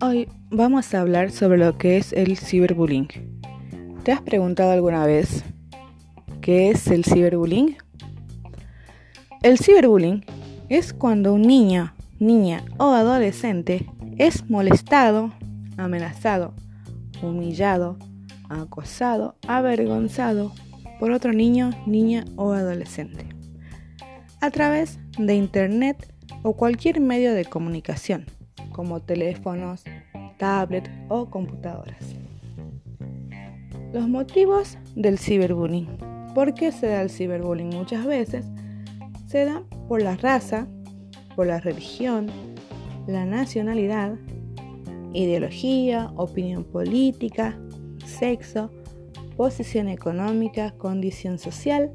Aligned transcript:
Hoy 0.00 0.28
vamos 0.48 0.94
a 0.94 1.00
hablar 1.00 1.32
sobre 1.32 1.58
lo 1.58 1.76
que 1.76 1.96
es 1.96 2.12
el 2.12 2.38
ciberbullying. 2.38 3.08
¿Te 4.04 4.12
has 4.12 4.22
preguntado 4.22 4.70
alguna 4.70 5.04
vez 5.04 5.42
qué 6.40 6.70
es 6.70 6.86
el 6.86 7.04
ciberbullying? 7.04 7.76
El 9.42 9.58
ciberbullying 9.58 10.24
es 10.68 10.92
cuando 10.92 11.34
un 11.34 11.42
niño, 11.42 11.92
niña 12.20 12.64
o 12.76 12.92
adolescente 12.92 13.86
es 14.18 14.48
molestado, 14.48 15.32
amenazado, 15.76 16.54
humillado, 17.20 17.98
acosado, 18.48 19.34
avergonzado 19.48 20.52
por 21.00 21.10
otro 21.10 21.32
niño, 21.32 21.70
niña 21.86 22.24
o 22.36 22.52
adolescente 22.52 23.26
a 24.40 24.50
través 24.52 25.00
de 25.18 25.34
Internet 25.34 26.14
o 26.44 26.52
cualquier 26.52 27.00
medio 27.00 27.34
de 27.34 27.44
comunicación 27.44 28.37
como 28.78 29.00
teléfonos, 29.00 29.82
tablets 30.36 30.88
o 31.08 31.28
computadoras. 31.28 32.14
Los 33.92 34.08
motivos 34.08 34.78
del 34.94 35.18
ciberbullying. 35.18 35.88
¿Por 36.32 36.54
qué 36.54 36.70
se 36.70 36.86
da 36.86 37.02
el 37.02 37.10
ciberbullying? 37.10 37.70
Muchas 37.70 38.06
veces 38.06 38.46
se 39.26 39.46
da 39.46 39.64
por 39.88 40.00
la 40.00 40.14
raza, 40.14 40.68
por 41.34 41.48
la 41.48 41.58
religión, 41.58 42.28
la 43.08 43.24
nacionalidad, 43.24 44.14
ideología, 45.12 46.12
opinión 46.14 46.62
política, 46.62 47.58
sexo, 48.06 48.70
posición 49.36 49.88
económica, 49.88 50.70
condición 50.78 51.40
social 51.40 51.90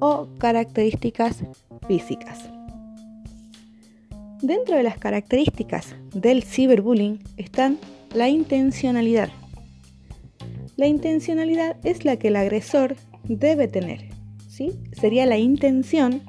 o 0.00 0.28
características 0.38 1.44
físicas. 1.86 2.48
Dentro 4.42 4.76
de 4.76 4.82
las 4.82 4.98
características 4.98 5.94
del 6.12 6.42
ciberbullying 6.42 7.20
están 7.36 7.78
la 8.12 8.28
intencionalidad. 8.28 9.28
La 10.76 10.88
intencionalidad 10.88 11.76
es 11.84 12.04
la 12.04 12.16
que 12.16 12.26
el 12.26 12.34
agresor 12.34 12.96
debe 13.22 13.68
tener. 13.68 14.08
¿sí? 14.48 14.72
Sería 15.00 15.26
la 15.26 15.38
intención 15.38 16.22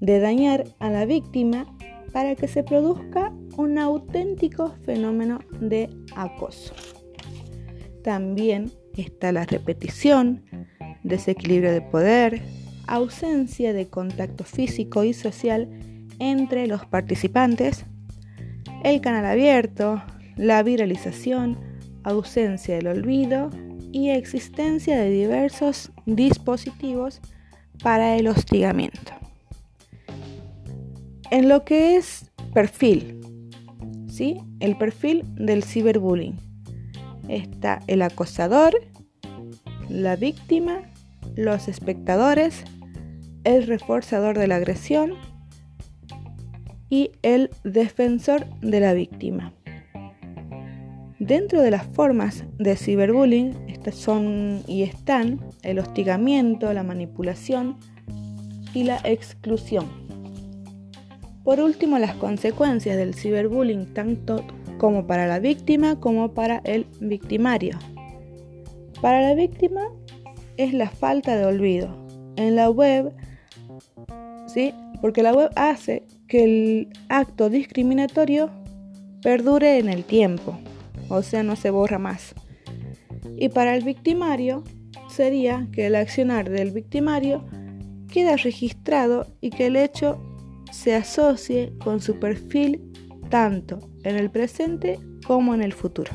de 0.00 0.18
dañar 0.18 0.64
a 0.80 0.90
la 0.90 1.06
víctima 1.06 1.72
para 2.12 2.34
que 2.34 2.48
se 2.48 2.64
produzca 2.64 3.32
un 3.56 3.78
auténtico 3.78 4.74
fenómeno 4.84 5.38
de 5.60 5.88
acoso. 6.16 6.74
También 8.02 8.72
está 8.96 9.30
la 9.30 9.44
repetición, 9.44 10.44
desequilibrio 11.04 11.70
de 11.70 11.82
poder, 11.82 12.42
ausencia 12.88 13.72
de 13.72 13.86
contacto 13.86 14.42
físico 14.42 15.04
y 15.04 15.14
social 15.14 15.68
entre 16.18 16.66
los 16.66 16.84
participantes, 16.86 17.86
el 18.82 19.00
canal 19.00 19.26
abierto, 19.26 20.02
la 20.36 20.62
viralización, 20.62 21.58
ausencia 22.02 22.76
del 22.76 22.88
olvido 22.88 23.50
y 23.92 24.10
existencia 24.10 24.98
de 24.98 25.10
diversos 25.10 25.92
dispositivos 26.06 27.20
para 27.82 28.16
el 28.16 28.28
hostigamiento. 28.28 29.12
En 31.30 31.48
lo 31.48 31.64
que 31.64 31.96
es 31.96 32.30
perfil, 32.52 33.20
¿sí? 34.08 34.40
el 34.60 34.76
perfil 34.76 35.24
del 35.34 35.64
ciberbullying, 35.64 36.36
está 37.28 37.80
el 37.86 38.02
acosador, 38.02 38.74
la 39.88 40.16
víctima, 40.16 40.82
los 41.36 41.68
espectadores, 41.68 42.64
el 43.44 43.66
reforzador 43.66 44.38
de 44.38 44.48
la 44.48 44.56
agresión, 44.56 45.14
y 46.94 47.10
el 47.22 47.50
defensor 47.64 48.46
de 48.60 48.78
la 48.78 48.92
víctima. 48.92 49.52
Dentro 51.18 51.60
de 51.60 51.72
las 51.72 51.84
formas 51.88 52.44
de 52.58 52.76
ciberbullying 52.76 53.52
son 53.90 54.62
y 54.68 54.84
están 54.84 55.40
el 55.64 55.80
hostigamiento, 55.80 56.72
la 56.72 56.84
manipulación 56.84 57.78
y 58.74 58.84
la 58.84 59.00
exclusión. 59.02 59.86
Por 61.42 61.58
último, 61.58 61.98
las 61.98 62.14
consecuencias 62.14 62.96
del 62.96 63.14
ciberbullying 63.14 63.92
tanto 63.92 64.44
como 64.78 65.08
para 65.08 65.26
la 65.26 65.40
víctima 65.40 65.98
como 65.98 66.32
para 66.32 66.58
el 66.62 66.86
victimario. 67.00 67.76
Para 69.02 69.20
la 69.20 69.34
víctima 69.34 69.82
es 70.56 70.72
la 70.72 70.88
falta 70.90 71.36
de 71.36 71.44
olvido. 71.44 71.88
En 72.36 72.54
la 72.54 72.70
web, 72.70 73.12
¿sí? 74.46 74.74
porque 75.04 75.22
la 75.22 75.34
web 75.34 75.50
hace 75.54 76.02
que 76.28 76.44
el 76.44 76.88
acto 77.10 77.50
discriminatorio 77.50 78.48
perdure 79.20 79.78
en 79.78 79.90
el 79.90 80.02
tiempo, 80.02 80.58
o 81.10 81.22
sea, 81.22 81.42
no 81.42 81.56
se 81.56 81.68
borra 81.68 81.98
más. 81.98 82.34
Y 83.36 83.50
para 83.50 83.76
el 83.76 83.84
victimario 83.84 84.64
sería 85.10 85.68
que 85.72 85.88
el 85.88 85.94
accionar 85.94 86.48
del 86.48 86.70
victimario 86.70 87.44
queda 88.10 88.36
registrado 88.36 89.26
y 89.42 89.50
que 89.50 89.66
el 89.66 89.76
hecho 89.76 90.18
se 90.72 90.94
asocie 90.94 91.74
con 91.84 92.00
su 92.00 92.18
perfil 92.18 92.80
tanto 93.28 93.80
en 94.04 94.16
el 94.16 94.30
presente 94.30 94.98
como 95.26 95.54
en 95.54 95.62
el 95.62 95.74
futuro. 95.74 96.12